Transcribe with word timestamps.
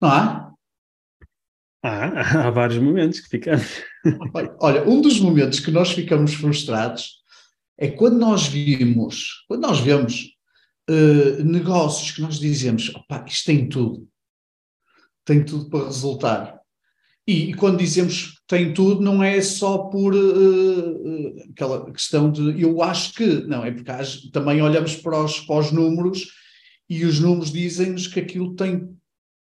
Não 0.00 0.08
há? 0.08 0.54
Ah, 1.82 2.46
há 2.46 2.50
vários 2.50 2.82
momentos 2.82 3.20
que 3.20 3.28
ficamos. 3.28 3.82
Olha, 4.60 4.88
um 4.88 5.00
dos 5.00 5.20
momentos 5.20 5.60
que 5.60 5.70
nós 5.70 5.92
ficamos 5.92 6.34
frustrados 6.34 7.20
é 7.78 7.88
quando 7.88 8.18
nós 8.18 8.46
vimos, 8.46 9.44
quando 9.48 9.62
nós 9.62 9.80
vemos 9.80 10.36
uh, 10.90 11.42
negócios 11.44 12.12
que 12.12 12.20
nós 12.20 12.38
dizemos, 12.38 12.94
opá, 12.94 13.24
isto 13.26 13.46
tem 13.46 13.68
tudo, 13.68 14.06
tem 15.24 15.44
tudo 15.44 15.70
para 15.70 15.86
resultar. 15.86 16.60
E, 17.26 17.50
e 17.50 17.54
quando 17.54 17.78
dizemos 17.78 18.40
tem 18.46 18.74
tudo, 18.74 19.00
não 19.00 19.22
é 19.22 19.40
só 19.40 19.78
por 19.78 20.14
uh, 20.14 21.50
aquela 21.50 21.90
questão 21.92 22.30
de 22.30 22.60
eu 22.60 22.82
acho 22.82 23.14
que, 23.14 23.26
não, 23.46 23.64
é 23.64 23.70
porque 23.70 23.90
também 24.32 24.60
olhamos 24.60 24.96
para 24.96 25.22
os, 25.22 25.40
para 25.40 25.60
os 25.60 25.72
números 25.72 26.32
e 26.88 27.04
os 27.04 27.20
números 27.20 27.52
dizem-nos 27.52 28.06
que 28.06 28.20
aquilo 28.20 28.54
tem 28.54 28.99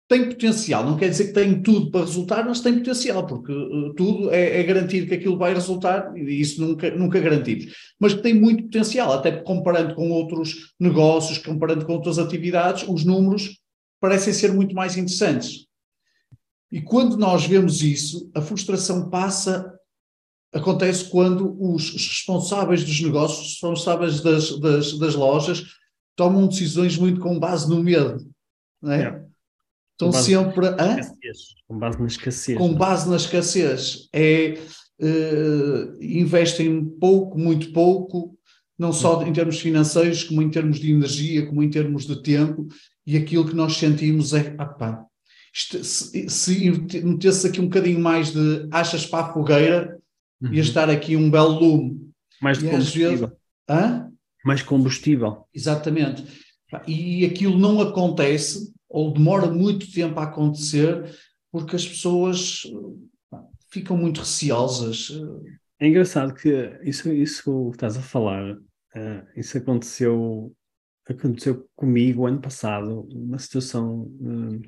tem 0.08 0.30
potencial, 0.30 0.86
não 0.86 0.98
quer 0.98 1.10
dizer 1.10 1.28
que 1.28 1.34
tem 1.34 1.62
tudo 1.62 1.90
para 1.90 2.02
resultar, 2.02 2.46
mas 2.46 2.62
tem 2.62 2.78
potencial, 2.78 3.26
porque 3.26 3.52
uh, 3.52 3.94
tudo 3.96 4.30
é, 4.30 4.60
é, 4.60 4.64
garantir 4.64 5.08
que 5.08 5.16
aquilo 5.16 5.38
vai 5.38 5.54
resultar, 5.54 6.16
e 6.16 6.40
isso 6.40 6.62
nunca, 6.62 6.92
nunca 6.92 7.20
garantimos, 7.20 7.74
mas 8.00 8.14
que 8.14 8.22
tem 8.22 8.34
muito 8.34 8.64
potencial, 8.64 9.14
até 9.14 9.32
comparando 9.32 9.96
com 9.96 10.12
outros 10.12 10.74
negócios, 10.80 11.40
comparando 11.40 11.86
com 11.86 11.94
outras 11.94 12.20
atividades, 12.20 12.88
os 12.88 13.04
números 13.04 13.60
parecem 14.00 14.32
ser 14.32 14.54
muito 14.54 14.76
mais 14.76 14.96
interessantes. 14.96 15.66
E 16.72 16.82
quando 16.82 17.18
nós 17.18 17.46
vemos 17.46 17.82
isso, 17.82 18.30
a 18.36 18.42
frustração 18.42 19.10
passa, 19.10 19.74
acontece 20.54 21.10
quando 21.10 21.58
os 21.60 21.92
responsáveis 21.92 22.84
dos 22.84 23.02
negócios, 23.02 23.40
os 23.40 23.54
responsáveis 23.54 24.22
das, 24.22 24.60
das, 24.60 24.98
das 25.00 25.16
lojas, 25.16 25.64
tomam 26.16 26.48
decisões 26.48 26.96
muito 26.96 27.20
com 27.20 27.40
base 27.40 27.68
no 27.68 27.84
medo, 27.84 28.24
não 28.80 28.92
é? 28.92 29.00
Yeah 29.00 29.25
Estão 29.96 30.12
sempre. 30.12 30.68
Com 31.68 31.80
base 31.80 32.00
na 32.00 32.08
escassez. 32.08 32.58
Com 32.58 32.74
base 32.74 33.10
na 33.10 33.16
escassez. 33.16 34.10
É, 34.14 34.60
uh, 35.02 35.98
investem 36.04 36.84
pouco, 36.84 37.40
muito 37.40 37.72
pouco, 37.72 38.38
não 38.78 38.92
só 38.92 39.24
em 39.24 39.32
termos 39.32 39.60
financeiros, 39.60 40.26
como 40.26 40.42
em 40.42 40.50
termos 40.50 40.80
de 40.80 40.92
energia, 40.92 41.46
como 41.46 41.64
em 41.64 41.70
termos 41.70 42.06
de 42.06 42.22
tempo, 42.22 42.68
e 43.08 43.16
aquilo 43.16 43.48
que 43.48 43.56
nós 43.56 43.78
sentimos 43.78 44.34
é, 44.34 44.54
apá, 44.58 45.06
isto, 45.54 45.82
se, 45.86 46.30
se 46.30 46.72
metesse 47.02 47.48
aqui 47.48 47.62
um 47.62 47.66
bocadinho 47.66 48.02
mais 48.02 48.34
de 48.34 48.68
achas 48.72 49.06
para 49.06 49.28
a 49.28 49.34
fogueira, 49.34 49.98
uhum. 50.42 50.54
ia 50.54 50.62
estar 50.62 50.90
aqui 50.90 51.16
um 51.16 51.32
belo 51.32 51.58
lume. 51.58 52.12
Mais 52.42 52.58
de 52.58 52.70
combustível. 52.70 53.32
Vezes? 53.70 54.06
Mais 54.44 54.62
combustível. 54.62 55.46
Exatamente. 55.54 56.26
E 56.86 57.26
aquilo 57.26 57.58
não 57.58 57.80
acontece 57.80 58.75
ou 58.90 59.14
demora 59.14 59.48
muito 59.48 59.92
tempo 59.92 60.20
a 60.20 60.24
acontecer 60.24 61.04
porque 61.52 61.76
as 61.76 61.88
pessoas 61.88 62.64
ficam 63.70 63.98
muito 63.98 64.20
receosas. 64.20 65.10
É 65.80 65.88
engraçado 65.88 66.34
que 66.34 66.50
isso, 66.84 67.12
isso 67.12 67.70
que 67.70 67.76
estás 67.76 67.98
a 67.98 68.02
falar, 68.02 68.54
uh, 68.54 69.28
isso 69.36 69.58
aconteceu, 69.58 70.54
aconteceu 71.08 71.68
comigo 71.76 72.26
ano 72.26 72.42
passado, 72.42 73.08
uma 73.12 73.38
situação. 73.38 74.04
Uh, 74.04 74.62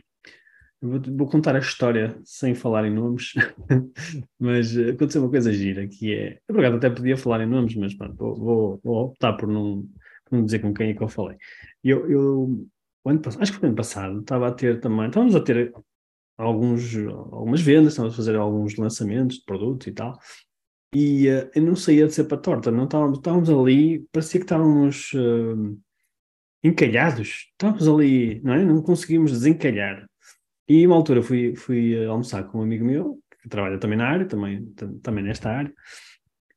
vou, 0.82 1.02
vou, 1.02 1.28
contar 1.28 1.56
a 1.56 1.60
história 1.60 2.20
sem 2.24 2.54
falar 2.54 2.86
em 2.86 2.94
nomes, 2.94 3.34
mas 4.40 4.78
aconteceu 4.78 5.22
uma 5.22 5.30
coisa 5.30 5.54
gira 5.54 5.88
que 5.88 6.14
é. 6.14 6.40
Acaso, 6.50 6.76
até 6.76 6.90
podia 6.90 7.18
falar 7.18 7.42
em 7.42 7.48
nomes, 7.48 7.76
mas 7.76 7.94
pronto, 7.94 8.16
vou, 8.16 8.36
vou, 8.36 8.82
vou 8.84 9.06
optar 9.06 9.34
por 9.34 9.48
não, 9.48 9.88
por 10.26 10.38
não 10.38 10.46
dizer 10.46 10.60
com 10.60 10.74
quem 10.74 10.90
é 10.90 10.94
que 10.94 11.02
eu 11.02 11.08
falei. 11.08 11.38
Eu, 11.84 12.10
eu 12.10 12.68
ano 13.10 13.22
acho 13.26 13.52
que 13.52 13.60
foi 13.60 13.70
ano 13.70 13.76
passado, 13.76 14.20
estava 14.20 14.48
a 14.48 14.52
ter 14.52 14.80
também, 14.80 15.08
estávamos 15.08 15.36
a 15.36 15.42
ter 15.42 15.74
alguns, 16.38 16.96
algumas 17.32 17.62
vendas, 17.62 17.94
estávamos 17.94 18.14
a 18.14 18.18
fazer 18.18 18.36
alguns 18.36 18.76
lançamentos 18.76 19.38
de 19.38 19.46
produtos 19.46 19.88
e 19.88 19.92
tal, 19.92 20.20
e 20.94 21.30
uh, 21.30 21.50
eu 21.54 21.62
não 21.62 21.76
saía 21.76 22.08
de 22.08 22.14
ser 22.14 22.26
para 22.26 22.38
torta, 22.38 22.72
não 22.72 22.86
estávamos, 22.86 23.18
estávamos 23.18 23.50
ali, 23.50 24.06
parecia 24.12 24.40
que 24.40 24.46
estávamos 24.46 25.12
uh, 25.14 25.78
encalhados, 26.64 27.50
estávamos 27.52 27.88
ali, 27.88 28.42
não 28.44 28.54
é? 28.54 28.64
Não 28.64 28.82
conseguimos 28.82 29.32
desencalhar. 29.32 30.08
E 30.68 30.86
uma 30.86 30.96
altura 30.96 31.22
fui, 31.22 31.56
fui 31.56 32.06
almoçar 32.06 32.44
com 32.46 32.60
um 32.60 32.64
amigo 32.64 32.86
meu, 32.86 33.20
que 33.42 33.50
trabalha 33.50 33.80
também 33.80 33.98
na 33.98 34.08
área, 34.08 34.26
também, 34.26 34.66
também 35.02 35.24
nesta 35.24 35.50
área, 35.50 35.74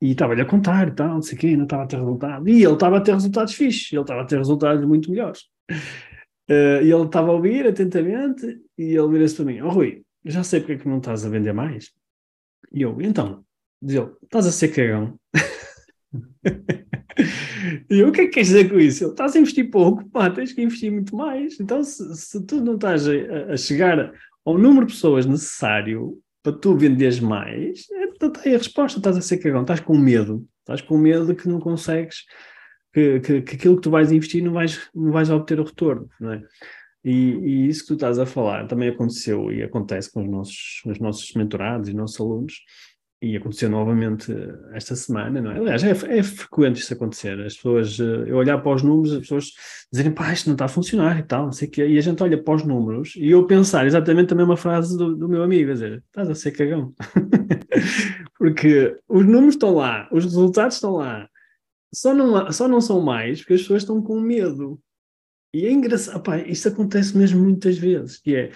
e 0.01 0.13
estava-lhe 0.13 0.41
a 0.41 0.47
contar 0.47 0.89
e 0.89 0.93
tal, 0.93 1.15
não 1.15 1.23
sei 1.23 1.37
o 1.37 1.41
quê, 1.41 1.57
não 1.57 1.65
estava 1.65 1.83
a 1.85 1.87
ter 1.87 1.97
resultado. 1.99 2.49
E 2.49 2.65
ele 2.65 2.73
estava 2.73 2.97
a 2.99 3.01
ter 3.01 3.13
resultados 3.13 3.55
fixos, 3.55 3.93
ele 3.93 4.01
estava 4.01 4.23
a 4.23 4.25
ter 4.25 4.39
resultados 4.39 4.85
muito 4.85 5.11
melhores. 5.11 5.43
Uh, 6.51 6.83
e 6.83 6.91
ele 6.91 7.05
estava 7.05 7.29
a 7.29 7.35
ouvir 7.35 7.65
atentamente 7.65 8.61
e 8.77 8.97
ele 8.97 9.09
vira-se 9.09 9.37
para 9.37 9.45
mim: 9.45 9.61
Oh 9.61 9.69
Rui, 9.69 10.03
já 10.25 10.43
sei 10.43 10.59
porque 10.59 10.73
é 10.73 10.79
que 10.79 10.89
não 10.89 10.99
estás 10.99 11.25
a 11.25 11.29
vender 11.29 11.53
mais. 11.53 11.93
E 12.73 12.83
eu, 12.83 13.01
então, 13.01 13.45
diz 13.81 13.95
ele: 13.95 14.11
Estás 14.25 14.49
a 14.49 14.53
ser 14.53 14.69
cagão. 14.69 15.17
e 17.89 18.01
eu, 18.01 18.09
o 18.09 18.13
que 18.13 18.23
é 18.23 18.25
que 18.25 18.33
queres 18.33 18.49
dizer 18.49 18.69
com 18.69 18.81
isso? 18.81 19.05
Ele, 19.05 19.13
estás 19.13 19.37
a 19.37 19.39
investir 19.39 19.71
pouco, 19.71 20.05
pá, 20.11 20.29
tens 20.29 20.53
que 20.53 20.61
investir 20.61 20.91
muito 20.91 21.15
mais. 21.15 21.61
Então, 21.61 21.85
se, 21.85 22.17
se 22.17 22.45
tu 22.45 22.61
não 22.61 22.75
estás 22.75 23.07
a, 23.07 23.13
a, 23.53 23.57
chegar 23.57 24.13
ao 24.45 24.59
número 24.59 24.87
de 24.87 24.93
pessoas 24.93 25.27
necessário 25.27 26.21
para 26.43 26.53
tu 26.53 26.77
venderes 26.77 27.21
mais, 27.21 27.89
é, 27.93 28.05
então 28.07 28.33
tá 28.33 28.41
aí 28.45 28.57
a 28.57 28.59
resposta: 28.59 28.99
estás 28.99 29.17
a 29.17 29.21
ser 29.21 29.39
cagão, 29.39 29.63
estás 29.63 29.79
com 29.79 29.97
medo, 29.97 30.45
estás 30.63 30.81
com 30.81 30.99
medo 30.99 31.37
que 31.37 31.49
não 31.49 31.61
consegues 31.61 32.25
que, 32.93 33.21
que, 33.21 33.43
que, 33.43 33.57
aquilo 33.57 33.77
que 33.77 33.83
tu 33.83 33.91
vais 33.91 34.13
investir 34.13 34.43
não 34.43 34.53
vais, 34.53 34.89
não 34.95 35.13
vais 35.13 35.31
obter 35.31 35.61
o 35.61 35.65
retorno, 35.65 36.09
não 36.21 36.33
é? 36.33 36.43
E, 37.03 37.13
e, 37.13 37.69
isso 37.69 37.83
que 37.83 37.89
tu 37.89 37.95
estás 37.95 38.19
a 38.19 38.27
falar 38.27 38.67
também 38.67 38.89
aconteceu 38.89 39.51
e 39.51 39.63
acontece 39.63 40.13
com 40.13 40.23
os 40.23 40.31
nossos, 40.31 40.83
os 40.85 40.99
nossos 40.99 41.33
mentorados 41.33 41.89
e 41.89 41.95
nossos 41.95 42.21
alunos, 42.21 42.63
e 43.23 43.37
aconteceu 43.37 43.69
novamente 43.69 44.35
esta 44.73 44.97
semana, 44.97 45.41
não 45.41 45.51
é? 45.51 45.59
Aliás, 45.59 45.85
é, 45.85 45.91
é 45.91 46.23
frequente 46.23 46.81
isso 46.81 46.93
acontecer, 46.95 47.39
as 47.41 47.55
pessoas, 47.55 47.99
eu 47.99 48.37
olhar 48.37 48.59
para 48.59 48.75
os 48.75 48.83
números, 48.83 49.13
as 49.13 49.21
pessoas 49.21 49.53
dizerem, 49.93 50.13
pá, 50.13 50.33
isto 50.33 50.47
não 50.47 50.55
está 50.55 50.65
a 50.65 50.69
funcionar 50.69 51.19
e 51.19 51.23
tal, 51.23 51.45
não 51.45 51.53
sei 51.53 51.69
o 51.69 51.71
quê, 51.71 51.87
e 51.87 51.99
a 51.99 52.01
gente 52.01 52.23
olha 52.23 52.43
para 52.43 52.55
os 52.55 52.65
números 52.65 53.15
e 53.17 53.31
eu 53.31 53.47
pensar 53.47 53.87
exatamente 53.87 54.33
a 54.33 54.37
mesma 54.37 54.57
frase 54.57 54.97
do, 54.97 55.15
do 55.15 55.29
meu 55.29 55.43
amigo, 55.43 55.71
a 55.71 55.75
dizer, 55.75 56.03
estás 56.07 56.31
a 56.31 56.35
ser 56.35 56.53
cagão. 56.53 56.95
Porque 58.39 58.97
os 59.07 59.27
números 59.27 59.55
estão 59.55 59.75
lá, 59.75 60.09
os 60.11 60.25
resultados 60.25 60.77
estão 60.77 60.93
lá, 60.93 61.29
só 61.93 62.15
não, 62.15 62.53
só 62.53 62.69
não 62.69 62.81
são 62.81 63.01
mais 63.01 63.41
porque 63.41 63.55
as 63.55 63.63
pessoas 63.63 63.83
estão 63.83 64.03
com 64.03 64.21
medo. 64.21 64.81
E 65.53 65.67
é 65.67 65.73
engraçado, 65.73 66.23
isso 66.47 66.69
acontece 66.69 67.17
mesmo 67.17 67.43
muitas 67.43 67.77
vezes, 67.77 68.19
que 68.19 68.37
é, 68.37 68.53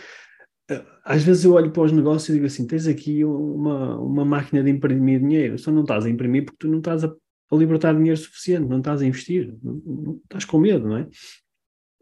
eh, 0.70 0.84
às 1.04 1.22
vezes 1.24 1.44
eu 1.44 1.52
olho 1.52 1.72
para 1.72 1.82
os 1.82 1.92
negócios 1.92 2.28
e 2.28 2.34
digo 2.34 2.46
assim, 2.46 2.66
tens 2.66 2.86
aqui 2.86 3.24
uma, 3.24 3.98
uma 4.00 4.24
máquina 4.24 4.62
de 4.62 4.70
imprimir 4.70 5.20
dinheiro, 5.20 5.58
só 5.58 5.72
não 5.72 5.82
estás 5.82 6.06
a 6.06 6.10
imprimir 6.10 6.44
porque 6.44 6.58
tu 6.58 6.68
não 6.68 6.78
estás 6.78 7.02
a, 7.04 7.08
a 7.08 7.56
libertar 7.56 7.94
dinheiro 7.94 8.16
suficiente, 8.16 8.68
não 8.68 8.78
estás 8.78 9.02
a 9.02 9.06
investir, 9.06 9.56
não, 9.62 9.74
não, 9.84 10.20
estás 10.22 10.44
com 10.44 10.58
medo, 10.58 10.88
não 10.88 10.98
é? 10.98 11.08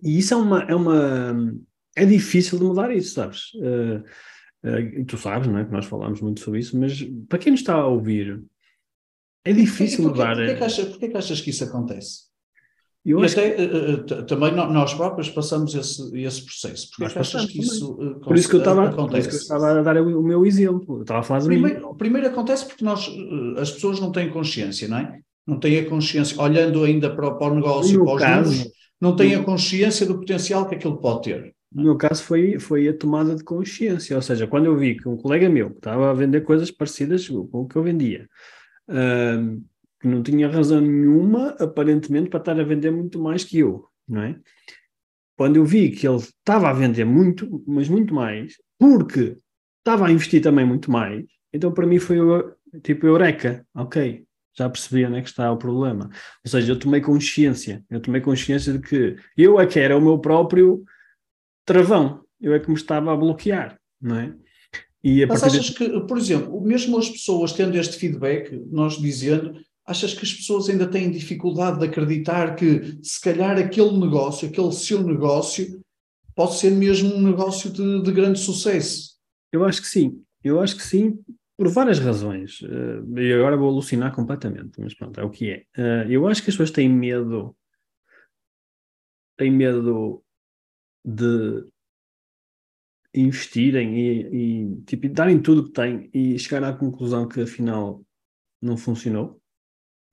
E 0.03 0.19
isso 0.19 0.34
é 0.34 0.37
uma, 0.37 0.62
é 0.65 0.75
uma, 0.75 1.54
é 1.97 2.04
difícil 2.04 2.59
de 2.59 2.65
mudar 2.65 2.94
isso, 2.94 3.15
sabes? 3.15 3.53
Uh, 3.54 4.03
uh, 4.68 5.04
tu 5.07 5.16
sabes, 5.16 5.48
não 5.48 5.59
é? 5.59 5.65
Que 5.65 5.72
nós 5.72 5.86
falamos 5.86 6.21
muito 6.21 6.41
sobre 6.41 6.60
isso, 6.60 6.78
mas 6.78 7.03
para 7.28 7.39
quem 7.39 7.53
nos 7.53 7.60
está 7.60 7.74
a 7.74 7.86
ouvir, 7.86 8.42
é 9.44 9.53
difícil 9.53 10.04
mudar. 10.04 10.36
Porquê, 10.36 10.54
porquê, 10.54 10.80
é. 10.80 10.84
porquê 10.84 11.09
que 11.09 11.16
achas 11.16 11.41
que 11.41 11.50
isso 11.50 11.65
acontece? 11.65 12.33
Eu 13.04 13.21
e 13.24 13.27
até 13.27 13.50
que... 13.50 13.62
uh, 13.62 14.22
também 14.27 14.54
nós 14.54 14.94
próprios 14.94 15.28
passamos 15.28 15.74
esse, 15.74 16.16
esse 16.16 16.44
processo. 16.44 16.89
Porquê 16.91 17.12
que 17.12 17.18
achas 17.18 17.47
que 17.47 17.60
isso 17.60 17.92
uh, 17.94 18.21
por 18.21 18.36
isso 18.36 18.48
que 18.48 18.54
eu 18.54 18.60
estava, 18.60 18.89
acontece? 18.89 19.10
Por 19.10 19.18
isso 19.18 19.28
que 19.28 19.53
eu 19.53 19.56
estava 19.56 19.80
a 19.80 19.83
dar 19.83 19.97
o, 19.97 20.21
o 20.21 20.22
meu 20.22 20.47
exemplo. 20.47 20.98
Eu 20.98 21.03
estava 21.03 21.21
a 21.21 21.22
falar 21.24 21.41
de 21.41 21.47
primeiro, 21.47 21.89
mim. 21.89 21.97
Primeiro 21.98 22.28
acontece 22.28 22.65
porque 22.65 22.84
nós, 22.84 23.10
as 23.59 23.72
pessoas 23.72 23.98
não 23.98 24.12
têm 24.12 24.30
consciência, 24.30 24.86
não 24.86 24.98
é? 24.98 25.18
Não 25.45 25.59
têm 25.59 25.80
a 25.80 25.88
consciência, 25.88 26.41
olhando 26.41 26.84
ainda 26.84 27.10
para, 27.10 27.33
para 27.33 27.53
o 27.53 27.56
negócio, 27.56 28.04
para 28.04 28.15
os 28.15 28.22
caso, 28.22 28.50
números, 28.53 28.72
não 29.00 29.16
têm 29.16 29.34
a 29.34 29.42
consciência 29.42 30.06
do 30.06 30.21
potencial 30.21 30.68
que 30.68 30.77
aquilo 30.77 30.98
pode 30.98 31.22
ter. 31.22 31.53
No 31.74 31.83
meu 31.83 31.97
caso 31.97 32.22
foi, 32.22 32.60
foi 32.60 32.86
a 32.86 32.97
tomada 32.97 33.34
de 33.34 33.42
consciência, 33.42 34.15
ou 34.15 34.22
seja, 34.22 34.47
quando 34.47 34.66
eu 34.66 34.77
vi 34.77 34.97
que 34.97 35.09
um 35.09 35.16
colega 35.16 35.48
meu 35.48 35.71
que 35.71 35.78
estava 35.78 36.10
a 36.10 36.15
vender 36.15 36.42
coisas 36.42 36.71
parecidas 36.71 37.27
com 37.28 37.48
o 37.53 37.66
que 37.66 37.74
eu 37.74 37.83
vendia, 37.83 38.28
que 38.87 40.09
não 40.09 40.23
tinha 40.23 40.49
razão 40.49 40.81
nenhuma, 40.81 41.51
aparentemente, 41.61 42.29
para 42.29 42.41
estar 42.41 42.59
a 42.59 42.65
vender 42.65 42.91
muito 42.91 43.21
mais 43.21 43.45
que 43.45 43.59
eu, 43.59 43.87
não 44.09 44.23
é? 44.23 44.41
quando 45.37 45.57
eu 45.57 45.65
vi 45.65 45.91
que 45.91 46.07
ele 46.07 46.19
estava 46.19 46.71
a 46.71 46.73
vender 46.73 47.05
muito, 47.05 47.63
mas 47.67 47.89
muito 47.89 48.15
mais, 48.15 48.55
porque 48.79 49.37
estava 49.79 50.07
a 50.07 50.13
investir 50.13 50.43
também 50.43 50.65
muito 50.65 50.89
mais, 50.91 51.25
então 51.53 51.73
para 51.73 51.84
mim 51.84 51.99
foi 51.99 52.17
tipo 52.83 53.07
eureka, 53.07 53.67
ok, 53.75 54.25
já 54.57 54.69
percebi 54.69 55.05
onde 55.05 55.19
é 55.19 55.23
que 55.23 55.29
está 55.29 55.51
o 55.51 55.57
problema. 55.57 56.11
Ou 56.45 56.51
seja, 56.51 56.71
eu 56.71 56.79
tomei 56.79 57.01
consciência, 57.01 57.84
eu 57.91 58.01
tomei 58.01 58.21
consciência 58.21 58.73
de 58.73 58.79
que 58.79 59.17
eu 59.37 59.59
é 59.59 59.67
que 59.67 59.81
era 59.81 59.97
o 59.97 60.01
meu 60.01 60.19
próprio 60.19 60.84
travão, 61.65 62.25
eu 62.41 62.55
é 62.55 62.61
que 62.61 62.69
me 62.69 62.77
estava 62.77 63.13
a 63.13 63.17
bloquear, 63.17 63.79
não 64.01 64.17
é? 64.17 64.34
E 65.04 65.27
Mas 65.27 65.43
achas 65.43 65.66
de... 65.66 65.75
que, 65.75 66.01
por 66.03 66.16
exemplo, 66.16 66.60
mesmo 66.60 66.97
as 66.97 67.09
pessoas 67.09 67.53
tendo 67.53 67.77
este 67.77 67.97
feedback, 67.97 68.57
nós 68.71 68.97
dizendo, 68.99 69.60
achas 69.84 70.15
que 70.15 70.25
as 70.25 70.33
pessoas 70.33 70.69
ainda 70.69 70.87
têm 70.87 71.10
dificuldade 71.10 71.81
de 71.81 71.87
acreditar 71.87 72.54
que 72.54 72.99
se 73.03 73.21
calhar 73.21 73.59
aquele 73.59 73.99
negócio, 73.99 74.49
aquele 74.49 74.72
seu 74.72 75.03
negócio, 75.03 75.81
pode 76.34 76.54
ser 76.54 76.71
mesmo 76.71 77.15
um 77.15 77.22
negócio 77.22 77.71
de, 77.71 78.03
de 78.03 78.13
grande 78.13 78.39
sucesso? 78.39 79.19
Eu 79.53 79.65
acho 79.65 79.83
que 79.83 79.89
sim, 79.89 80.22
eu 80.43 80.60
acho 80.60 80.77
que 80.77 80.83
sim, 80.83 81.19
por 81.57 81.69
várias 81.69 81.98
razões. 81.98 82.60
Uh, 82.63 83.19
e 83.19 83.33
agora 83.33 83.57
vou 83.57 83.69
alucinar 83.69 84.15
completamente, 84.15 84.81
mas 84.81 84.95
pronto, 84.95 85.21
é 85.21 85.25
o 85.25 85.31
que 85.31 85.51
é. 85.51 85.65
Uh, 85.77 86.10
eu 86.10 86.27
acho 86.27 86.43
que 86.43 86.51
as 86.51 86.55
pessoas 86.55 86.71
têm 86.71 86.89
medo, 86.89 87.57
têm 89.37 89.51
medo 89.51 90.22
de 91.05 91.65
investirem 93.14 93.98
e, 93.98 94.72
e 94.72 94.82
tipo, 94.82 95.09
darem 95.09 95.41
tudo 95.41 95.64
que 95.64 95.72
têm 95.72 96.09
e 96.12 96.38
chegar 96.38 96.64
à 96.64 96.72
conclusão 96.72 97.28
que 97.28 97.42
afinal 97.42 98.04
não 98.60 98.76
funcionou. 98.76 99.41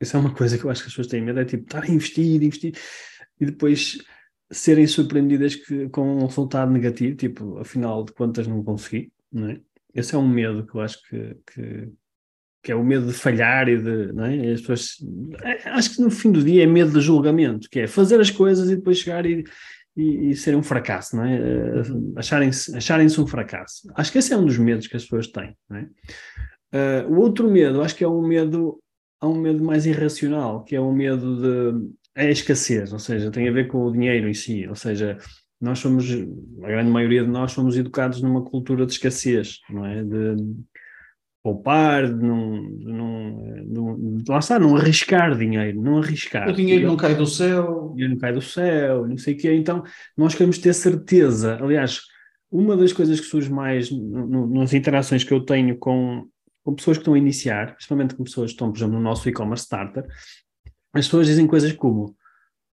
Isso 0.01 0.15
é 0.15 0.19
uma 0.19 0.33
coisa 0.33 0.57
que 0.57 0.63
eu 0.63 0.69
acho 0.69 0.81
que 0.81 0.87
as 0.87 0.93
pessoas 0.93 1.07
têm 1.07 1.21
medo, 1.21 1.39
é 1.39 1.45
tipo, 1.45 1.63
estar 1.63 1.83
a 1.83 1.87
investir, 1.87 2.41
investir, 2.41 2.73
e 3.39 3.45
depois 3.45 3.97
serem 4.51 4.87
surpreendidas 4.87 5.55
que, 5.55 5.89
com 5.89 6.17
um 6.17 6.25
resultado 6.25 6.71
negativo, 6.71 7.15
tipo, 7.15 7.57
afinal 7.59 8.03
de 8.03 8.13
contas 8.13 8.47
não 8.47 8.63
consegui, 8.63 9.11
não 9.31 9.49
é? 9.49 9.61
Esse 9.93 10.15
é 10.15 10.17
um 10.17 10.27
medo 10.27 10.65
que 10.65 10.75
eu 10.75 10.81
acho 10.81 11.01
que, 11.07 11.37
que, 11.51 11.89
que 12.63 12.71
é 12.71 12.75
o 12.75 12.83
medo 12.83 13.07
de 13.07 13.13
falhar 13.13 13.67
e 13.67 13.77
de, 13.77 14.13
não 14.13 14.25
é? 14.25 14.51
As 14.51 14.61
pessoas, 14.61 14.97
é, 15.43 15.69
acho 15.69 15.95
que 15.95 16.01
no 16.01 16.09
fim 16.09 16.31
do 16.31 16.43
dia 16.43 16.63
é 16.63 16.67
medo 16.67 16.91
de 16.91 17.01
julgamento, 17.01 17.69
que 17.69 17.81
é 17.81 17.87
fazer 17.87 18.19
as 18.19 18.31
coisas 18.31 18.69
e 18.69 18.75
depois 18.75 18.99
chegar 18.99 19.25
e, 19.25 19.43
e, 19.99 20.29
e 20.29 20.35
ser 20.35 20.55
um 20.55 20.63
fracasso, 20.63 21.17
não 21.17 21.25
é? 21.25 21.39
Uhum. 21.39 22.13
Acharem-se 22.15 22.75
acharem 22.75 23.07
um 23.07 23.27
fracasso. 23.27 23.91
Acho 23.95 24.11
que 24.11 24.17
esse 24.17 24.33
é 24.33 24.37
um 24.37 24.45
dos 24.45 24.57
medos 24.57 24.87
que 24.87 24.95
as 24.95 25.03
pessoas 25.03 25.27
têm, 25.27 25.55
é? 25.73 25.85
Uh, 26.71 27.11
o 27.11 27.19
outro 27.19 27.49
medo, 27.49 27.81
acho 27.81 27.95
que 27.95 28.03
é 28.03 28.07
um 28.07 28.25
medo, 28.25 28.79
há 29.19 29.27
um 29.27 29.41
medo 29.41 29.63
mais 29.63 29.85
irracional, 29.85 30.63
que 30.63 30.75
é 30.75 30.79
o 30.79 30.89
um 30.89 30.93
medo 30.93 31.41
de 31.41 31.89
é 32.15 32.27
a 32.27 32.31
escassez, 32.31 32.93
ou 32.93 32.99
seja, 32.99 33.31
tem 33.31 33.47
a 33.47 33.51
ver 33.51 33.67
com 33.67 33.85
o 33.85 33.91
dinheiro 33.91 34.27
em 34.27 34.33
si, 34.33 34.67
ou 34.67 34.75
seja, 34.75 35.17
nós 35.59 35.79
somos, 35.79 36.05
a 36.11 36.67
grande 36.67 36.91
maioria 36.91 37.23
de 37.23 37.29
nós 37.29 37.51
somos 37.51 37.77
educados 37.77 38.21
numa 38.21 38.43
cultura 38.43 38.85
de 38.85 38.93
escassez, 38.93 39.59
não 39.69 39.85
é? 39.85 40.03
De 40.03 40.35
poupar, 41.41 42.06
de 42.06 42.25
não, 42.25 42.77
de 42.77 42.86
não, 42.86 44.18
de, 44.18 44.30
lá 44.30 44.39
está, 44.39 44.59
não 44.59 44.75
arriscar 44.75 45.38
dinheiro, 45.38 45.81
não 45.81 46.00
arriscar. 46.00 46.50
O 46.50 46.53
dinheiro 46.53 46.88
não 46.88 46.97
cai 46.97 47.15
do 47.15 47.25
céu. 47.25 47.88
O 47.88 47.94
dinheiro 47.94 48.13
não 48.13 48.19
cai 48.19 48.33
do 48.33 48.41
céu, 48.41 49.07
não 49.07 49.18
sei 49.18 49.33
o 49.33 49.38
quê. 49.38 49.53
Então, 49.53 49.83
nós 50.18 50.33
queremos 50.33 50.57
ter 50.57 50.74
certeza. 50.74 51.57
Aliás, 51.62 52.01
uma 52.51 52.75
das 52.75 52.91
coisas 52.91 53.19
que 53.19 53.25
surge 53.25 53.50
mais 53.51 53.89
no, 53.91 54.47
nas 54.47 54.74
interações 54.74 55.24
que 55.24 55.33
eu 55.33 55.41
tenho 55.41 55.77
com, 55.77 56.27
com 56.63 56.75
pessoas 56.75 56.97
que 56.97 57.01
estão 57.01 57.13
a 57.13 57.18
iniciar, 57.18 57.75
principalmente 57.75 58.15
com 58.15 58.24
pessoas 58.24 58.51
que 58.51 58.56
estão, 58.56 58.71
por 58.71 58.77
exemplo, 58.77 58.95
no 58.95 59.01
nosso 59.01 59.30
e-commerce 59.30 59.63
starter, 59.63 60.06
as 60.94 61.06
pessoas 61.06 61.27
dizem 61.27 61.47
coisas 61.47 61.71
como 61.74 62.15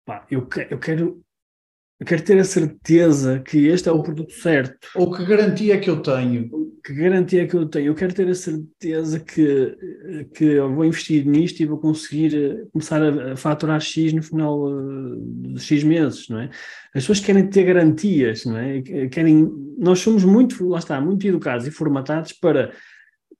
pá, 0.04 0.26
eu, 0.30 0.46
que, 0.46 0.66
eu 0.70 0.78
quero 0.78 1.22
eu 1.98 2.04
quero 2.04 2.22
ter 2.22 2.38
a 2.38 2.44
certeza 2.44 3.40
que 3.40 3.68
este 3.68 3.88
é 3.88 3.92
o 3.92 4.02
produto 4.02 4.32
certo. 4.32 4.88
Ou 4.94 5.10
que 5.10 5.24
garantia 5.24 5.74
é 5.74 5.78
que 5.78 5.88
eu 5.88 6.02
tenho? 6.02 6.50
Que 6.84 6.92
garantia 6.92 7.42
é 7.42 7.46
que 7.46 7.56
eu 7.56 7.66
tenho? 7.66 7.86
Eu 7.86 7.94
quero 7.94 8.12
ter 8.12 8.28
a 8.28 8.34
certeza 8.34 9.18
que, 9.18 9.76
que 10.34 10.44
eu 10.44 10.74
vou 10.74 10.84
investir 10.84 11.26
nisto 11.26 11.60
e 11.60 11.66
vou 11.66 11.78
conseguir 11.78 12.36
eh, 12.36 12.64
começar 12.70 13.02
a 13.02 13.34
faturar 13.34 13.80
X 13.80 14.12
no 14.12 14.22
final 14.22 14.68
eh, 14.68 15.16
de 15.54 15.60
X 15.60 15.82
meses, 15.82 16.28
não 16.28 16.40
é? 16.40 16.50
As 16.94 17.02
pessoas 17.02 17.20
querem 17.20 17.48
ter 17.48 17.64
garantias, 17.64 18.44
não 18.44 18.58
é? 18.58 18.82
Querem, 19.10 19.50
nós 19.78 19.98
somos 19.98 20.22
muito, 20.22 20.68
lá 20.68 20.78
está, 20.78 21.00
muito 21.00 21.26
educados 21.26 21.66
e 21.66 21.70
formatados 21.70 22.32
para 22.32 22.72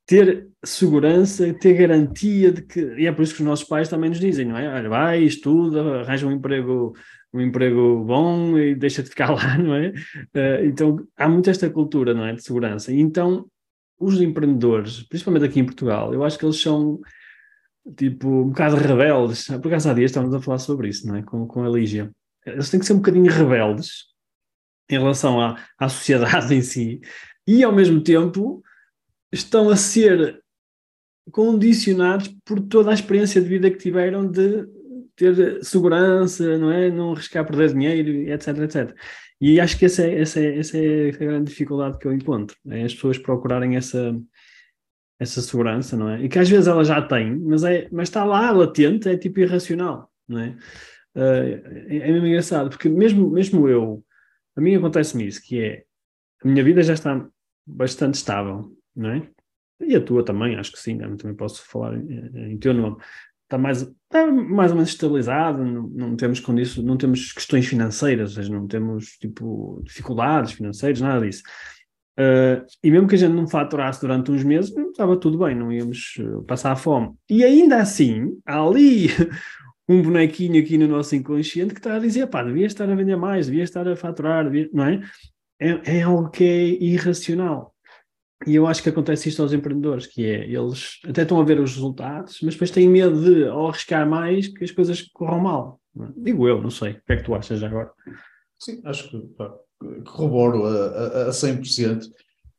ter 0.06 0.47
segurança, 0.64 1.53
ter 1.53 1.75
garantia 1.75 2.53
de 2.53 2.62
que, 2.62 2.81
e 2.97 3.06
é 3.06 3.12
por 3.12 3.23
isso 3.23 3.35
que 3.35 3.41
os 3.43 3.47
nossos 3.47 3.67
pais 3.67 3.88
também 3.88 4.08
nos 4.08 4.20
dizem, 4.20 4.47
não 4.47 4.56
é? 4.56 4.73
Olha, 4.73 4.88
vai, 4.88 5.23
estuda, 5.25 6.00
arranja 6.00 6.26
um 6.26 6.32
emprego 6.32 6.94
um 7.36 7.40
emprego 7.40 8.04
bom 8.04 8.58
e 8.58 8.74
deixa 8.74 9.02
de 9.02 9.10
ficar 9.10 9.30
lá, 9.34 9.58
não 9.58 9.74
é? 9.74 9.88
Uh, 9.88 10.64
então 10.64 11.06
há 11.16 11.28
muito 11.28 11.50
esta 11.50 11.68
cultura, 11.70 12.14
não 12.14 12.24
é, 12.24 12.32
de 12.32 12.42
segurança. 12.42 12.92
E 12.92 13.00
então 13.00 13.46
os 13.98 14.20
empreendedores, 14.20 15.02
principalmente 15.02 15.44
aqui 15.44 15.60
em 15.60 15.64
Portugal, 15.64 16.12
eu 16.12 16.24
acho 16.24 16.38
que 16.38 16.44
eles 16.44 16.60
são 16.60 17.00
tipo 17.96 18.28
um 18.28 18.48
bocado 18.48 18.76
rebeldes. 18.76 19.46
Por 19.46 19.68
acaso 19.68 19.90
há 19.90 19.94
dias 19.94 20.10
estávamos 20.10 20.34
a 20.34 20.40
falar 20.40 20.58
sobre 20.58 20.88
isso, 20.88 21.06
não 21.06 21.16
é? 21.16 21.22
Com, 21.22 21.46
com 21.46 21.64
a 21.64 21.68
Lígia. 21.68 22.10
Eles 22.44 22.70
têm 22.70 22.80
que 22.80 22.86
ser 22.86 22.92
um 22.92 22.98
bocadinho 22.98 23.30
rebeldes 23.30 24.06
em 24.90 24.98
relação 24.98 25.40
à, 25.40 25.58
à 25.78 25.88
sociedade 25.88 26.52
em 26.54 26.62
si 26.62 27.00
e 27.46 27.62
ao 27.62 27.72
mesmo 27.72 28.00
tempo 28.00 28.62
estão 29.32 29.68
a 29.68 29.76
ser 29.76 30.42
condicionados 31.30 32.28
por 32.44 32.60
toda 32.60 32.90
a 32.90 32.94
experiência 32.94 33.40
de 33.40 33.48
vida 33.48 33.70
que 33.70 33.78
tiveram 33.78 34.26
de 34.30 34.66
ter 35.16 35.64
segurança, 35.64 36.58
não 36.58 36.70
é? 36.70 36.90
Não 36.90 37.12
arriscar 37.12 37.46
perder 37.46 37.72
dinheiro, 37.72 38.10
etc, 38.30 38.58
etc. 38.58 38.96
E 39.40 39.60
acho 39.60 39.78
que 39.78 39.86
essa 39.86 40.02
é, 40.02 40.20
essa 40.20 40.40
é, 40.40 40.58
essa 40.58 40.78
é 40.78 41.08
a 41.08 41.12
grande 41.12 41.50
dificuldade 41.50 41.98
que 41.98 42.06
eu 42.06 42.12
encontro, 42.12 42.56
é 42.68 42.84
as 42.84 42.94
pessoas 42.94 43.18
procurarem 43.18 43.76
essa, 43.76 44.18
essa 45.18 45.42
segurança, 45.42 45.96
não 45.96 46.08
é? 46.08 46.22
E 46.22 46.28
que 46.28 46.38
às 46.38 46.48
vezes 46.48 46.66
ela 46.68 46.84
já 46.84 47.02
tem, 47.02 47.36
mas, 47.38 47.64
é, 47.64 47.88
mas 47.90 48.08
está 48.08 48.24
lá 48.24 48.50
latente, 48.50 49.08
é 49.08 49.16
tipo 49.16 49.40
irracional, 49.40 50.10
não 50.28 50.40
é? 50.40 50.56
Uh, 51.14 51.88
é, 51.88 51.96
é 51.96 52.12
mesmo 52.12 52.26
engraçado, 52.26 52.70
porque 52.70 52.88
mesmo, 52.88 53.30
mesmo 53.30 53.69
eu, 53.69 54.04
a 54.56 54.60
mim 54.60 54.74
acontece-me 54.74 55.26
isso, 55.26 55.42
que 55.42 55.60
é, 55.60 55.84
a 56.42 56.48
minha 56.48 56.62
vida 56.64 56.82
já 56.82 56.94
está 56.94 57.26
bastante 57.66 58.14
estável, 58.14 58.74
não 58.94 59.10
é? 59.10 59.28
E 59.80 59.94
a 59.94 60.00
tua 60.00 60.24
também, 60.24 60.56
acho 60.56 60.72
que 60.72 60.78
sim, 60.78 60.96
também 60.96 61.34
posso 61.34 61.62
falar 61.66 61.94
em, 61.94 62.52
em 62.52 62.58
teu 62.58 62.72
nome 62.72 62.96
está 63.46 63.56
mais, 63.56 63.82
está 63.82 64.26
mais 64.26 64.70
ou 64.70 64.76
menos 64.76 64.90
estabilizado, 64.90 65.64
não, 65.64 65.88
não 65.88 66.16
temos 66.16 66.43
isso, 66.58 66.82
não 66.82 66.96
temos 66.96 67.32
questões 67.32 67.66
financeiras, 67.66 68.31
ou 68.31 68.43
seja, 68.43 68.52
não 68.52 68.66
temos 68.66 69.16
tipo 69.19 69.81
dificuldades 69.84 70.52
financeiras, 70.52 71.00
nada 71.00 71.25
disso. 71.25 71.43
Uh, 72.19 72.64
e 72.82 72.90
mesmo 72.90 73.06
que 73.06 73.15
a 73.15 73.19
gente 73.19 73.34
não 73.34 73.46
faturasse 73.46 74.00
durante 74.00 74.31
uns 74.31 74.43
meses, 74.43 74.74
estava 74.74 75.17
tudo 75.19 75.38
bem, 75.38 75.55
não 75.55 75.70
íamos 75.70 76.17
uh, 76.19 76.43
passar 76.44 76.74
fome. 76.74 77.15
E 77.29 77.44
ainda 77.44 77.76
assim, 77.76 78.38
há 78.44 78.60
ali 78.60 79.08
um 79.88 80.03
bonequinho 80.03 80.60
aqui 80.60 80.79
no 80.79 80.88
nosso 80.88 81.15
inconsciente 81.15 81.74
que 81.74 81.81
está 81.81 81.96
a 81.96 81.98
dizer, 81.98 82.26
pá, 82.26 82.43
devia 82.43 82.67
estar 82.67 82.91
a 82.91 82.94
vender 82.94 83.17
mais, 83.17 83.46
devia 83.46 83.62
estar 83.62 83.86
a 83.86 83.94
faturar, 83.94 84.50
não 84.72 84.84
é? 84.84 85.00
é? 85.60 85.98
É 85.98 86.03
algo 86.03 86.31
que 86.31 86.43
é 86.43 86.65
irracional. 86.82 87.75
E 88.44 88.55
eu 88.55 88.66
acho 88.66 88.82
que 88.82 88.88
acontece 88.88 89.28
isto 89.28 89.40
aos 89.40 89.52
empreendedores, 89.52 90.06
que 90.06 90.24
é, 90.26 90.48
eles 90.50 91.00
até 91.08 91.22
estão 91.22 91.40
a 91.40 91.44
ver 91.44 91.58
os 91.58 91.74
resultados, 91.74 92.38
mas 92.43 92.55
depois 92.55 92.70
têm 92.70 92.88
medo 92.88 93.22
de, 93.22 93.46
ao 93.46 93.69
arriscar 93.69 94.08
mais, 94.08 94.48
que 94.48 94.62
as 94.62 94.70
coisas 94.70 95.02
corram 95.12 95.40
mal. 95.40 95.81
É? 95.98 96.06
Digo 96.16 96.46
eu, 96.46 96.60
não 96.60 96.70
sei. 96.70 96.93
O 96.93 97.02
que 97.06 97.12
é 97.14 97.16
que 97.16 97.24
tu 97.24 97.34
achas 97.34 97.62
agora? 97.62 97.90
Sim, 98.58 98.82
acho 98.84 99.10
que 99.10 99.19
pá, 99.38 99.55
corroboro 100.05 100.66
a, 100.66 100.70
a, 100.70 101.28
a 101.28 101.31
100%. 101.31 102.05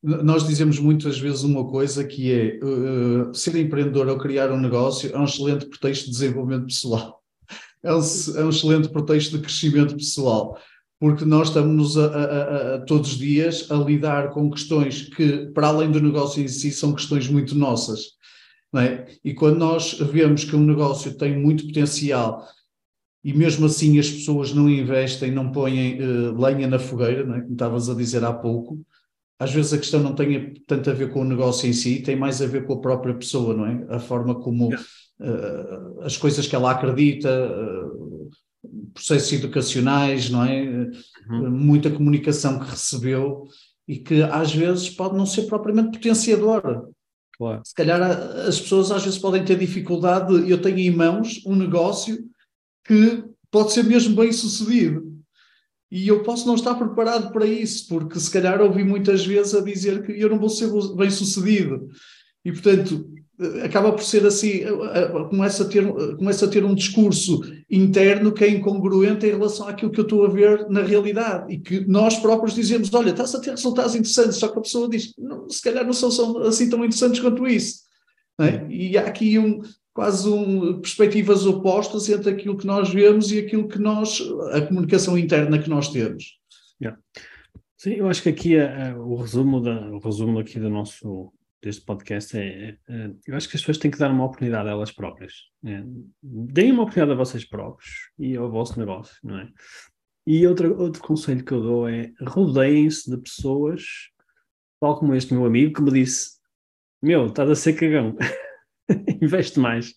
Nós 0.01 0.47
dizemos 0.47 0.79
muitas 0.79 1.19
vezes 1.19 1.43
uma 1.43 1.67
coisa 1.67 2.03
que 2.03 2.31
é 2.31 2.59
uh, 2.63 3.33
ser 3.33 3.55
empreendedor 3.57 4.07
ou 4.07 4.17
criar 4.17 4.51
um 4.51 4.59
negócio 4.59 5.13
é 5.13 5.17
um 5.17 5.25
excelente 5.25 5.65
pretexto 5.67 6.05
de 6.05 6.11
desenvolvimento 6.11 6.65
pessoal. 6.65 7.17
É 7.83 7.93
um, 7.93 7.99
é 7.99 8.43
um 8.43 8.49
excelente 8.49 8.89
pretexto 8.89 9.37
de 9.37 9.43
crescimento 9.43 9.95
pessoal 9.95 10.59
porque 10.99 11.25
nós 11.25 11.49
estamos 11.49 11.97
a, 11.97 12.05
a, 12.05 12.75
a, 12.75 12.79
todos 12.81 13.11
os 13.11 13.17
dias 13.17 13.69
a 13.69 13.75
lidar 13.75 14.31
com 14.31 14.49
questões 14.49 15.03
que, 15.03 15.47
para 15.53 15.67
além 15.67 15.91
do 15.91 16.01
negócio 16.01 16.41
em 16.41 16.47
si, 16.47 16.71
são 16.71 16.93
questões 16.93 17.27
muito 17.27 17.55
nossas. 17.55 18.17
É? 18.75 19.05
E 19.23 19.33
quando 19.33 19.57
nós 19.57 19.93
vemos 19.93 20.43
que 20.43 20.55
um 20.55 20.63
negócio 20.63 21.17
tem 21.17 21.37
muito 21.37 21.65
potencial 21.65 22.45
e 23.23 23.33
mesmo 23.33 23.65
assim 23.65 23.97
as 23.97 24.09
pessoas 24.09 24.53
não 24.53 24.69
investem, 24.69 25.31
não 25.31 25.51
põem 25.51 25.99
uh, 26.01 26.39
lenha 26.39 26.67
na 26.67 26.77
fogueira, 26.77 27.21
é? 27.21 27.41
como 27.41 27.53
estavas 27.53 27.89
a 27.89 27.95
dizer 27.95 28.23
há 28.23 28.33
pouco, 28.33 28.79
às 29.39 29.51
vezes 29.51 29.73
a 29.73 29.77
questão 29.77 30.01
não 30.01 30.13
tem 30.13 30.53
tanto 30.67 30.89
a 30.89 30.93
ver 30.93 31.11
com 31.11 31.21
o 31.21 31.25
negócio 31.25 31.69
em 31.69 31.73
si, 31.73 32.01
tem 32.01 32.15
mais 32.15 32.41
a 32.41 32.47
ver 32.47 32.65
com 32.65 32.73
a 32.73 32.81
própria 32.81 33.13
pessoa, 33.13 33.53
não 33.53 33.65
é? 33.65 33.85
A 33.89 33.99
forma 33.99 34.35
como 34.35 34.73
uh, 34.73 36.01
as 36.01 36.17
coisas 36.17 36.47
que 36.47 36.55
ela 36.55 36.71
acredita, 36.71 37.29
uh, 37.29 38.06
processos 38.93 39.33
educacionais, 39.33 40.29
não 40.29 40.43
é? 40.43 40.89
Uhum. 41.29 41.49
Muita 41.49 41.89
comunicação 41.89 42.59
que 42.59 42.69
recebeu 42.69 43.45
e 43.87 43.97
que 43.97 44.21
às 44.23 44.53
vezes 44.53 44.89
pode 44.89 45.15
não 45.15 45.25
ser 45.25 45.43
propriamente 45.43 45.97
potenciadora. 45.97 46.83
Claro. 47.37 47.61
Se 47.63 47.73
calhar 47.73 48.01
as 48.01 48.59
pessoas 48.59 48.91
às 48.91 49.03
vezes 49.03 49.19
podem 49.19 49.45
ter 49.45 49.57
dificuldade. 49.57 50.49
Eu 50.49 50.61
tenho 50.61 50.79
em 50.79 50.91
mãos 50.91 51.41
um 51.45 51.55
negócio 51.55 52.17
que 52.85 53.23
pode 53.51 53.73
ser 53.73 53.83
mesmo 53.83 54.15
bem 54.15 54.31
sucedido. 54.31 55.15
E 55.89 56.07
eu 56.07 56.21
posso 56.23 56.45
não 56.45 56.55
estar 56.55 56.75
preparado 56.75 57.31
para 57.31 57.45
isso, 57.45 57.87
porque 57.87 58.19
se 58.19 58.29
calhar 58.29 58.61
ouvi 58.61 58.83
muitas 58.83 59.25
vezes 59.25 59.55
a 59.55 59.61
dizer 59.61 60.05
que 60.05 60.11
eu 60.11 60.29
não 60.29 60.37
vou 60.37 60.49
ser 60.49 60.69
bem 60.95 61.09
sucedido. 61.09 61.87
E, 62.43 62.51
portanto, 62.51 63.09
acaba 63.63 63.91
por 63.91 64.03
ser 64.03 64.25
assim, 64.25 64.61
começa 65.29 65.63
a, 65.63 65.67
ter, 65.67 65.85
começa 66.15 66.45
a 66.45 66.47
ter 66.47 66.65
um 66.65 66.73
discurso 66.73 67.41
interno 67.69 68.31
que 68.31 68.43
é 68.43 68.49
incongruente 68.49 69.25
em 69.25 69.31
relação 69.31 69.67
àquilo 69.67 69.91
que 69.91 69.99
eu 69.99 70.03
estou 70.03 70.25
a 70.25 70.29
ver 70.29 70.67
na 70.69 70.81
realidade 70.81 71.53
e 71.53 71.59
que 71.59 71.81
nós 71.87 72.17
próprios 72.17 72.55
dizemos, 72.55 72.91
olha, 72.93 73.11
estás 73.11 73.35
a 73.35 73.39
ter 73.39 73.51
resultados 73.51 73.95
interessantes, 73.95 74.37
só 74.37 74.47
que 74.47 74.57
a 74.57 74.61
pessoa 74.61 74.89
diz, 74.89 75.13
não, 75.17 75.47
se 75.49 75.61
calhar 75.61 75.85
não 75.85 75.93
são, 75.93 76.09
são 76.09 76.39
assim 76.39 76.69
tão 76.69 76.83
interessantes 76.83 77.19
quanto 77.19 77.45
isso. 77.47 77.85
É? 78.39 78.65
E 78.69 78.97
há 78.97 79.01
aqui 79.01 79.37
um, 79.37 79.61
quase 79.93 80.29
um, 80.29 80.79
perspectivas 80.79 81.45
opostas 81.45 82.07
entre 82.09 82.29
aquilo 82.29 82.57
que 82.57 82.67
nós 82.67 82.89
vemos 82.89 83.31
e 83.31 83.39
aquilo 83.39 83.67
que 83.67 83.79
nós, 83.79 84.21
a 84.51 84.61
comunicação 84.61 85.17
interna 85.17 85.59
que 85.59 85.69
nós 85.69 85.89
temos. 85.89 86.37
Yeah. 86.81 86.99
Sim, 87.77 87.93
eu 87.93 88.07
acho 88.07 88.23
que 88.23 88.29
aqui 88.29 88.55
é, 88.55 88.89
é, 88.89 88.95
o 88.95 89.15
resumo 89.15 89.61
da, 89.61 89.89
o 89.89 89.99
resumo 89.99 90.39
aqui 90.39 90.59
do 90.59 90.69
nosso 90.69 91.31
deste 91.61 91.83
podcast 91.83 92.37
é, 92.37 92.77
é, 92.87 93.11
eu 93.25 93.35
acho 93.35 93.49
que 93.49 93.55
as 93.55 93.61
pessoas 93.61 93.77
têm 93.77 93.91
que 93.91 93.97
dar 93.97 94.11
uma 94.11 94.25
oportunidade 94.25 94.67
a 94.67 94.71
elas 94.71 94.91
próprias. 94.91 95.33
É, 95.65 95.83
deem 96.21 96.71
uma 96.71 96.83
oportunidade 96.83 97.13
a 97.13 97.23
vocês 97.23 97.47
próprios 97.47 97.89
e 98.17 98.35
ao 98.35 98.49
vosso 98.49 98.79
negócio, 98.79 99.17
não 99.23 99.39
é? 99.39 99.49
E 100.25 100.45
outro, 100.45 100.77
outro 100.79 101.01
conselho 101.01 101.43
que 101.43 101.53
eu 101.53 101.61
dou 101.61 101.87
é 101.87 102.11
rodeiem-se 102.21 103.09
de 103.09 103.17
pessoas, 103.17 103.83
tal 104.79 104.99
como 104.99 105.15
este 105.15 105.33
meu 105.33 105.45
amigo 105.45 105.73
que 105.73 105.81
me 105.81 105.91
disse: 105.91 106.31
Meu, 107.01 107.27
estás 107.27 107.49
a 107.49 107.55
ser 107.55 107.73
cagão, 107.73 108.15
investe 109.21 109.59
mais. 109.59 109.93